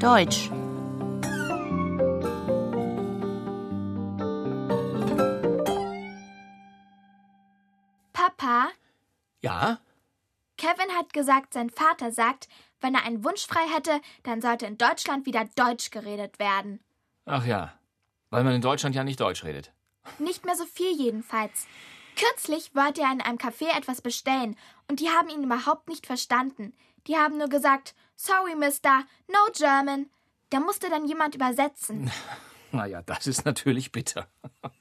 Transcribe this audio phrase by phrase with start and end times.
[0.00, 0.50] Deutsch.
[8.12, 8.68] Papa,
[9.42, 9.78] Ja?
[10.56, 12.48] Kevin hat gesagt, sein Vater sagt,
[12.80, 16.80] wenn er einen Wunsch frei hätte, dann sollte in Deutschland wieder Deutsch geredet werden.
[17.26, 17.72] Ach ja.
[18.30, 19.72] Weil man in Deutschland ja nicht Deutsch redet.
[20.18, 21.66] Nicht mehr so viel jedenfalls.
[22.16, 24.56] Kürzlich wollte er in einem Café etwas bestellen
[24.88, 26.72] und die haben ihn überhaupt nicht verstanden.
[27.06, 30.10] Die haben nur gesagt, sorry, Mister, no German.
[30.50, 32.10] Da musste dann jemand übersetzen.
[32.74, 34.26] Naja, das ist natürlich bitter.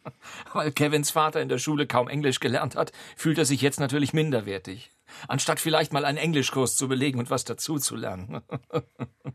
[0.54, 4.14] Weil Kevins Vater in der Schule kaum Englisch gelernt hat, fühlt er sich jetzt natürlich
[4.14, 4.90] minderwertig.
[5.28, 8.40] Anstatt vielleicht mal einen Englischkurs zu belegen und was dazu zu lernen.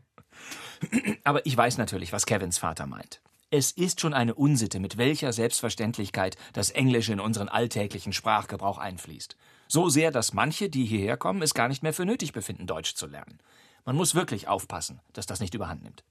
[1.22, 3.22] Aber ich weiß natürlich, was Kevins Vater meint.
[3.50, 9.38] Es ist schon eine Unsitte, mit welcher Selbstverständlichkeit das Englische in unseren alltäglichen Sprachgebrauch einfließt.
[9.68, 12.94] So sehr, dass manche, die hierher kommen, es gar nicht mehr für nötig befinden, Deutsch
[12.94, 13.38] zu lernen.
[13.86, 16.04] Man muss wirklich aufpassen, dass das nicht überhand nimmt.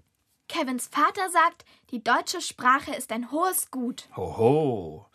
[0.49, 4.09] Kevins Vater sagt, die deutsche Sprache ist ein hohes Gut.
[4.15, 5.05] Hoho.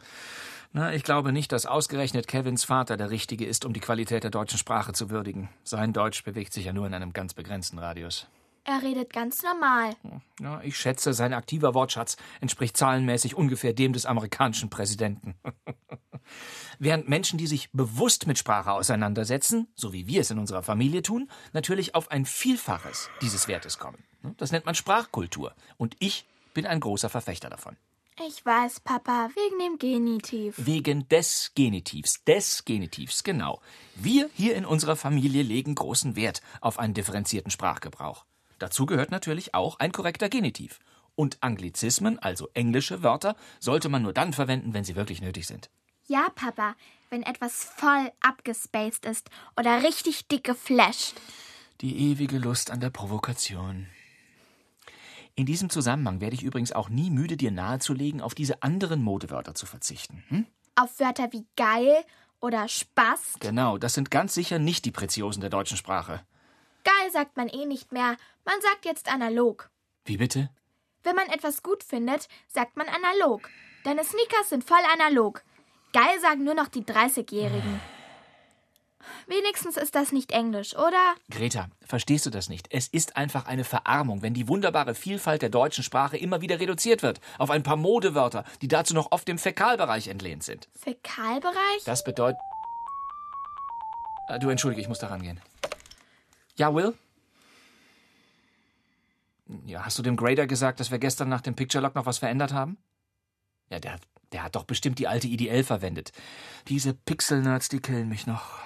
[0.72, 4.30] Na, ich glaube nicht, dass ausgerechnet Kevins Vater der Richtige ist, um die Qualität der
[4.30, 5.48] deutschen Sprache zu würdigen.
[5.64, 8.28] Sein Deutsch bewegt sich ja nur in einem ganz begrenzten Radius.
[8.64, 9.96] Er redet ganz normal.
[10.41, 15.34] Ja, ich schätze, sein aktiver Wortschatz entspricht zahlenmäßig ungefähr dem des amerikanischen Präsidenten.
[16.78, 21.02] Während Menschen, die sich bewusst mit Sprache auseinandersetzen, so wie wir es in unserer Familie
[21.02, 24.05] tun, natürlich auf ein Vielfaches dieses Wertes kommen.
[24.36, 25.55] Das nennt man Sprachkultur.
[25.77, 26.24] Und ich
[26.55, 27.77] bin ein großer Verfechter davon.
[28.28, 30.55] Ich weiß, Papa, wegen dem Genitiv.
[30.58, 32.22] Wegen des Genitivs.
[32.24, 33.60] Des Genitivs, genau.
[33.94, 38.27] Wir hier in unserer Familie legen großen Wert auf einen differenzierten Sprachgebrauch.
[38.62, 40.78] Dazu gehört natürlich auch ein korrekter Genitiv.
[41.16, 45.68] Und Anglizismen, also englische Wörter, sollte man nur dann verwenden, wenn sie wirklich nötig sind.
[46.06, 46.77] Ja, Papa,
[47.10, 51.14] wenn etwas voll abgespaced ist oder richtig dick geflasht.
[51.80, 53.89] Die ewige Lust an der Provokation.
[55.34, 59.56] In diesem Zusammenhang werde ich übrigens auch nie müde, dir nahezulegen, auf diese anderen Modewörter
[59.56, 60.23] zu verzichten.
[60.29, 60.46] Hm?
[60.77, 62.05] Auf Wörter wie geil
[62.40, 63.40] oder Spaß.
[63.40, 66.24] Genau, das sind ganz sicher nicht die Preziosen der deutschen Sprache.
[66.84, 68.16] Geil sagt man eh nicht mehr.
[68.44, 69.70] Man sagt jetzt analog.
[70.04, 70.50] Wie bitte?
[71.04, 73.48] Wenn man etwas gut findet, sagt man analog.
[73.84, 75.42] Deine Sneakers sind voll analog.
[75.92, 77.80] Geil sagen nur noch die 30-Jährigen.
[79.26, 81.14] Wenigstens ist das nicht Englisch, oder?
[81.30, 82.68] Greta, verstehst du das nicht?
[82.70, 87.02] Es ist einfach eine Verarmung, wenn die wunderbare Vielfalt der deutschen Sprache immer wieder reduziert
[87.02, 90.68] wird auf ein paar Modewörter, die dazu noch oft im Fäkalbereich entlehnt sind.
[90.76, 91.84] Fäkalbereich?
[91.84, 92.40] Das bedeutet.
[94.28, 95.40] Äh, Du entschuldige, ich muss da rangehen.
[96.57, 96.95] Ja, Will?
[99.67, 102.18] Ja, hast du dem Grader gesagt, dass wir gestern nach dem Picture Lock noch was
[102.18, 102.79] verändert haben?
[103.68, 103.98] Ja, der,
[104.33, 106.12] der hat doch bestimmt die alte IDL verwendet.
[106.68, 108.58] Diese Pixel-Nerds, die killen mich noch.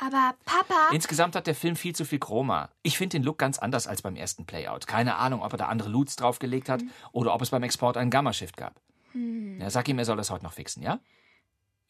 [0.00, 0.90] Aber Papa.
[0.92, 2.68] Insgesamt hat der Film viel zu viel Chroma.
[2.82, 4.86] Ich finde den Look ganz anders als beim ersten Playout.
[4.86, 8.10] Keine Ahnung, ob er da andere Loots draufgelegt hat oder ob es beim Export einen
[8.10, 8.80] Gamma-Shift gab.
[9.14, 10.98] Ja, sag ihm, er soll das heute noch fixen, ja?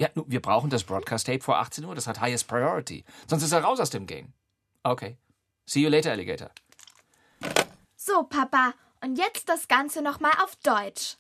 [0.01, 1.95] Ja, wir brauchen das Broadcast-Tape vor 18 Uhr.
[1.95, 3.05] Das hat highest priority.
[3.27, 4.33] Sonst ist er raus aus dem Game.
[4.83, 5.17] Okay.
[5.67, 6.51] See you later, Alligator.
[7.97, 8.75] So, Papa.
[9.03, 11.17] Und jetzt das Ganze nochmal auf Deutsch.